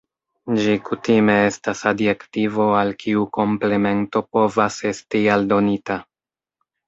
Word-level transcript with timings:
Ĝi 0.59 0.71
kutime 0.85 1.33
estas 1.49 1.81
adjektivo 1.91 2.65
al 2.79 2.93
kiu 3.03 3.27
komplemento 3.39 4.23
povas 4.37 4.79
esti 4.93 5.21
aldonita. 5.37 5.99